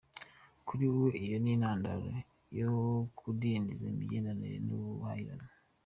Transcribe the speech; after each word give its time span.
Kuri 0.67 0.85
we, 0.97 1.07
iyo 1.23 1.37
ni 1.43 1.49
intandaro 1.55 2.07
yo 2.59 2.71
kudindiza 3.17 3.83
imigenderanire 3.93 4.57
n’ubuhahirane. 4.67 5.47